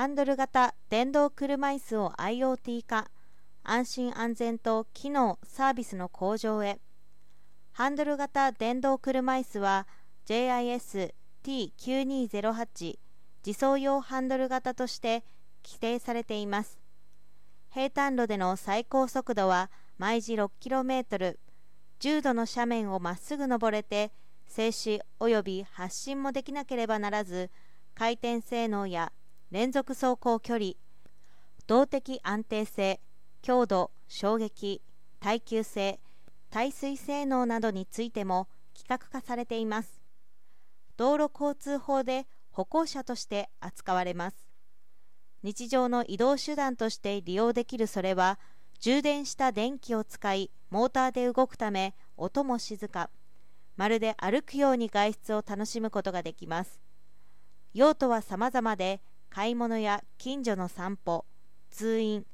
[0.00, 3.10] ハンドル型電動車椅子を IoT 化
[3.62, 6.80] 安心安全と機能サービスの向上へ。
[7.72, 9.86] ハンドル型電動車椅子は
[10.24, 12.98] JIS-T9208
[13.44, 15.22] 自走用ハンドル型として
[15.62, 16.78] 規定されています。
[17.68, 21.36] 平坦路での最高速度は毎時 6km
[21.98, 24.12] 重度の斜面をまっすぐ登れて
[24.48, 27.50] 静止及び発進もできなければならず
[27.94, 29.12] 回転性能や
[29.50, 30.72] 連続走行距離
[31.66, 33.00] 動的安定性
[33.42, 34.80] 強度衝撃
[35.18, 35.98] 耐久性
[36.50, 40.00] 耐水性能などについても規格化されています。
[40.96, 44.36] 道路交通法で歩行者として扱われます。
[45.42, 48.38] 日常の移動手段として利用できるそれは
[48.80, 53.10] 充電した電気を使いモーターで動くため音も静か
[53.76, 56.80] まるで歩くように外出を楽しむことができます。
[57.74, 61.24] 用途は様々で買い物や近所の散歩
[61.70, 62.26] 通院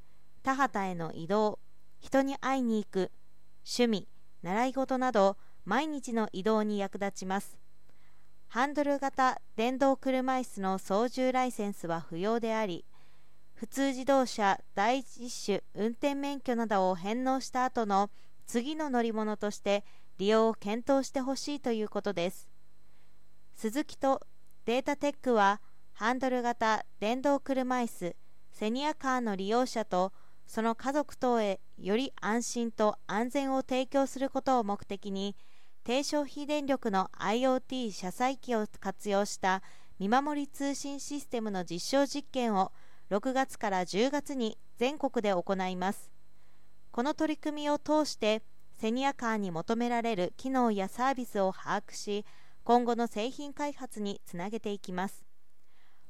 [0.42, 1.59] 田畑への移動
[2.01, 3.12] 人に会いに行く
[3.65, 4.09] 趣味
[4.43, 7.59] 習い事など毎日の移動に役立ちます。
[8.48, 12.84] ハンドル型電動車椅子の操縦ライセンスは不要であり
[13.54, 18.10] 普通自動車第一種運転免許などを返納した後の
[18.46, 19.84] 次の乗り物として
[20.18, 22.49] 利用を検討してほしいということです。
[23.54, 24.23] スズキと
[24.65, 25.60] データテックは
[25.99, 28.16] ハンドル型電動車椅子
[28.52, 30.13] セニアカーの利用者と
[30.47, 35.35] その家族等へより安心と安全を提供することを目的に
[35.85, 39.63] 低消費電力の IoT 車載機を活用した
[39.99, 42.73] 見守り通信システムの実証実験を
[43.11, 46.11] 6月から10月に全国で行います。
[46.91, 48.43] この取り組みを通して
[48.74, 52.27] セニアカーに求められる機能やサービスを把握し
[52.65, 55.24] 今後の製品開発につなげていきます。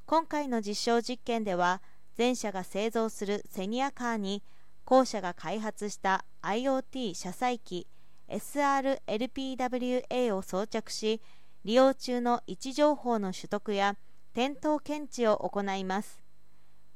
[0.06, 1.82] 今回の実証実験では
[2.14, 4.44] 全社が製造するセニアカーに
[4.84, 7.88] 後者が開発した IoT 車載機
[8.28, 11.20] SRLPWA を装着し
[11.64, 13.96] 利用中の位置情報の取得や
[14.32, 16.22] 点灯検知を行います。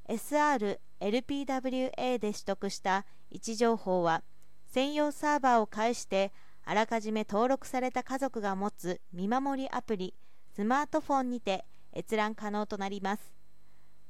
[0.09, 4.23] SR-LPWA で取得した位置情報は
[4.67, 6.31] 専用サーバーを介して
[6.65, 10.15] あらかじめ登録された家族が持つ見守りアプリ
[10.55, 11.65] スマートフォンにて
[11.95, 13.33] 閲覧可能となります。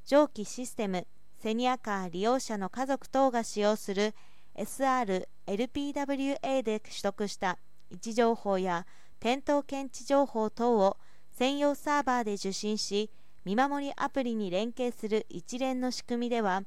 [0.05, 1.07] 上記システム
[1.39, 4.15] セニアカー利用者の家族等が使用する
[4.57, 7.59] SR-LPWA で取得した
[7.91, 8.87] 位置情報や
[9.21, 10.99] 点灯検知情報等を
[11.31, 13.11] 専用サーバーで受信し
[13.45, 16.63] 見守りアプリに連携する一連の仕組みでは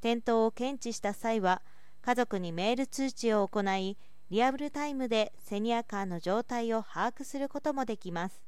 [0.00, 1.62] 転倒を検知した際は
[2.02, 3.96] 家族にメール通知を行い
[4.30, 8.47] リアルタイムでセニアカーの状態を把握することもできます。